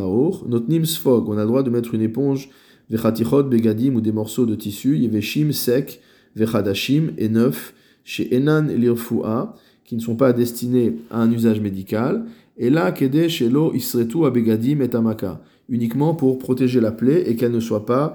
Notnim 0.47 0.85
Sfog, 0.85 1.29
on 1.29 1.39
a 1.39 1.43
le 1.43 1.47
droit 1.47 1.63
de 1.63 1.71
mettre 1.71 1.95
une 1.95 2.03
éponge, 2.03 2.51
Vechatichot 2.91 3.45
Begadim 3.45 3.95
ou 3.95 4.01
des 4.01 4.13
morceaux 4.13 4.47
de 4.47 4.57
tissu, 4.57 4.99
Yeveshim 4.99 5.53
sec, 5.53 6.01
vechadashim 6.37 7.13
et 7.19 7.29
neuf 7.29 7.75
chez 8.05 8.35
Enan 8.35 8.69
et 8.69 8.77
Lirfua, 8.77 9.55
qui 9.85 9.97
ne 9.97 10.01
sont 10.01 10.17
pas 10.17 10.33
destinés 10.33 10.97
à 11.11 11.21
un 11.23 11.31
usage 11.33 11.61
médical, 11.61 12.25
et 12.57 12.71
là, 12.71 12.93
Kede 12.93 13.29
Shelo 13.29 13.75
Isretu 13.75 14.25
Abegadim 14.25 14.81
et 14.81 14.95
Amaka, 14.95 15.41
uniquement 15.69 16.15
pour 16.15 16.39
protéger 16.39 16.81
la 16.81 16.93
plaie 16.93 17.29
et 17.29 17.37
qu'elle 17.37 17.53
ne 17.53 17.61
soit 17.61 17.87
pas, 17.87 18.15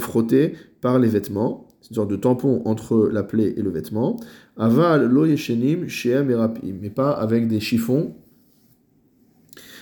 frottée 0.00 0.54
par 0.80 0.98
les 0.98 1.08
vêtements. 1.08 1.68
C'est 1.80 1.90
une 1.90 1.96
sorte 1.96 2.10
de 2.10 2.16
tampon 2.16 2.62
entre 2.64 3.08
la 3.12 3.22
plaie 3.22 3.54
et 3.56 3.62
le 3.62 3.70
vêtement. 3.70 4.16
Aval 4.56 5.08
lo 5.08 5.26
yeshenim 5.26 5.86
sheem 5.86 6.30
erapim, 6.30 6.74
mais 6.80 6.90
pas 6.90 7.10
avec 7.10 7.46
des 7.46 7.60
chiffons, 7.60 8.14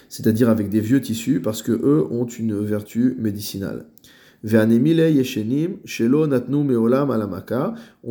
c'est-à-dire 0.09 0.51
avec 0.51 0.69
des 0.69 0.81
vieux 0.81 1.01
tissus, 1.01 1.41
parce 1.41 1.62
que 1.62 1.73
eux 1.73 2.07
ont 2.11 2.27
une 2.27 2.59
vertu 2.59 3.17
médicinale. 3.19 3.87
On 4.44 4.49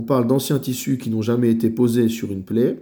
parle 0.04 0.28
d'anciens 0.28 0.60
tissus 0.60 0.98
qui 0.98 1.10
n'ont 1.10 1.22
jamais 1.22 1.52
été 1.52 1.70
posés 1.70 2.08
sur 2.08 2.32
une 2.32 2.44
plaie. 2.44 2.82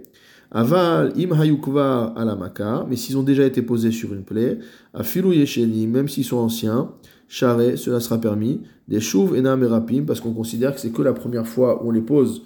Aval 0.52 1.12
im 1.16 1.32
hayukva 1.32 2.12
alamaka, 2.16 2.86
mais 2.88 2.96
s'ils 2.96 3.16
ont 3.16 3.22
déjà 3.22 3.44
été 3.44 3.62
posés 3.62 3.92
sur 3.92 4.12
une 4.12 4.24
plaie, 4.24 4.58
afilu 4.94 5.36
yeshenim, 5.36 5.90
même 5.90 6.08
s'ils 6.08 6.24
sont 6.24 6.38
anciens, 6.38 6.90
charé, 7.28 7.76
cela 7.76 8.00
sera 8.00 8.20
permis. 8.20 8.62
Des 8.88 9.00
chouv 9.00 9.36
enam 9.38 9.60
merapim, 9.60 10.02
parce 10.06 10.20
qu'on 10.20 10.32
considère 10.32 10.74
que 10.74 10.80
c'est 10.80 10.90
que 10.90 11.02
la 11.02 11.12
première 11.12 11.46
fois 11.46 11.84
où 11.84 11.88
on 11.88 11.92
les 11.92 12.00
pose 12.00 12.42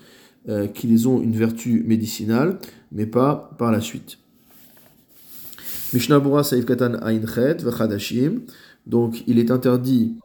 euh, 0.49 0.67
qu'ils 0.67 1.09
ont 1.09 1.23
une 1.23 1.33
vertu 1.33 1.83
médicinale, 1.87 2.59
mais 2.93 3.07
pas 3.07 3.51
par 3.59 3.73
la 3.73 3.81
suite. 3.81 4.19
Mishnabura 5.95 6.45
Saif 6.45 6.67
Katan 6.67 6.95
Ainchet 7.03 7.59
Vechadashim. 7.63 8.41
Donc 8.87 9.23
il 9.27 9.39
est 9.39 9.51
interdit 9.51 10.17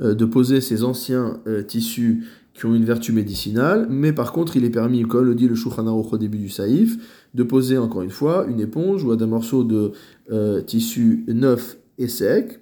de 0.00 0.24
poser 0.24 0.60
ces 0.60 0.84
anciens 0.84 1.40
euh, 1.46 1.62
tissus 1.62 2.24
qui 2.52 2.66
ont 2.66 2.74
une 2.74 2.84
vertu 2.84 3.12
médicinale, 3.12 3.86
mais 3.90 4.12
par 4.12 4.32
contre 4.32 4.56
il 4.56 4.64
est 4.64 4.70
permis, 4.70 5.02
comme 5.02 5.26
le 5.26 5.34
dit 5.34 5.48
le 5.48 5.54
Shulchan 5.54 5.86
au 5.86 6.18
début 6.18 6.38
du 6.38 6.48
Saïf, 6.48 6.96
de 7.34 7.42
poser 7.42 7.78
encore 7.78 8.02
une 8.02 8.10
fois 8.10 8.46
une 8.48 8.60
éponge 8.60 9.02
ou 9.04 9.10
un 9.10 9.26
morceau 9.26 9.64
de 9.64 9.92
tissu 10.62 11.24
neuf 11.26 11.78
et 11.98 12.06
sec. 12.06 12.60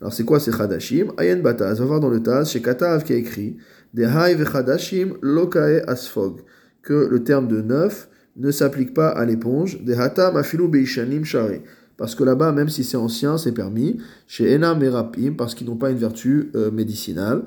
Alors 0.00 0.12
c'est 0.12 0.24
quoi 0.24 0.40
ces 0.40 0.52
Chadashim? 0.52 1.12
Ayen 1.16 1.38
Bataz, 1.38 1.78
va 1.78 1.84
voir 1.86 2.00
dans 2.00 2.10
le 2.10 2.22
Taz, 2.22 2.50
chez 2.50 2.60
Katav 2.60 3.02
qui 3.02 3.14
a 3.14 3.16
écrit 3.16 3.56
des 3.94 4.06
vechadashim 4.06 5.14
lokae 5.22 5.82
asfog, 5.86 6.40
que 6.82 7.08
le 7.10 7.24
terme 7.24 7.48
de 7.48 7.62
neuf 7.62 8.08
ne 8.36 8.50
s'applique 8.50 8.94
pas 8.94 9.08
à 9.08 9.24
l'éponge, 9.24 9.82
des 9.82 9.94
hatam 9.94 10.36
afilu 10.36 10.68
beishanim 10.68 11.24
shari, 11.24 11.60
parce 11.98 12.14
que 12.14 12.24
là-bas, 12.24 12.52
même 12.52 12.70
si 12.70 12.84
c'est 12.84 12.96
ancien, 12.96 13.36
c'est 13.36 13.52
permis, 13.52 13.98
chez 14.26 14.50
ena 14.54 14.74
merapim, 14.74 15.34
parce 15.36 15.54
qu'ils 15.54 15.66
n'ont 15.66 15.76
pas 15.76 15.90
une 15.90 15.98
vertu 15.98 16.50
euh, 16.54 16.70
médicinale, 16.70 17.42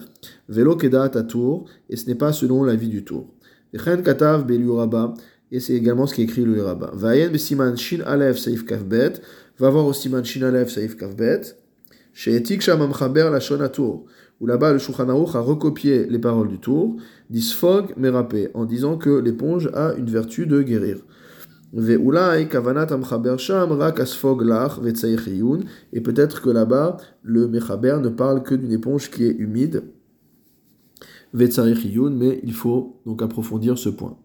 velo 0.49 0.75
keda 0.75 1.09
tour, 1.09 1.65
et 1.89 1.95
ce 1.95 2.05
n'est 2.07 2.15
pas 2.15 2.33
selon 2.33 2.63
la 2.63 2.75
vie 2.75 2.89
du 2.89 3.03
tour. 3.03 3.33
Chen 3.73 4.03
katav 4.03 4.45
beliuraba, 4.45 5.13
et 5.51 5.59
c'est 5.59 5.73
également 5.73 6.05
ce 6.05 6.13
qui 6.13 6.21
est 6.21 6.25
écrit 6.25 6.43
le 6.43 6.57
Yeraba. 6.57 6.91
Vayen 6.93 7.29
besiman 7.29 7.75
shin 7.77 8.01
alef 8.05 8.37
saif 8.37 8.65
kavbet, 8.65 9.13
va 9.57 9.69
voir 9.69 9.85
au 9.85 9.93
siman 9.93 10.23
shin 10.23 10.43
alef 10.43 10.69
saif 10.69 10.97
kavbet, 10.97 11.41
chez 12.13 12.35
etik 12.35 12.61
shamam 12.61 12.93
chaber 12.93 13.29
la 13.31 13.69
tour 13.69 14.05
où 14.41 14.47
là-bas 14.47 14.73
le 14.73 14.79
Shulchan 14.79 15.07
a 15.07 15.39
recopié 15.39 16.07
les 16.09 16.17
paroles 16.17 16.49
du 16.49 16.57
tour, 16.57 16.97
disfog 17.29 17.93
merapé, 17.95 18.49
en 18.55 18.65
disant 18.65 18.97
que 18.97 19.11
l'éponge 19.11 19.69
a 19.75 19.93
une 19.93 20.09
vertu 20.09 20.47
de 20.47 20.63
guérir. 20.63 20.97
Et 21.73 21.95
peut-être 26.01 26.41
que 26.41 26.49
là-bas, 26.49 26.97
le 27.23 27.47
mechaber 27.47 27.97
ne 28.01 28.09
parle 28.09 28.43
que 28.43 28.55
d'une 28.55 28.73
éponge 28.73 29.09
qui 29.09 29.23
est 29.23 29.31
humide, 29.31 29.85
mais 31.33 31.47
il 32.43 32.53
faut 32.53 32.99
donc 33.05 33.21
approfondir 33.21 33.77
ce 33.77 33.87
point. 33.87 34.17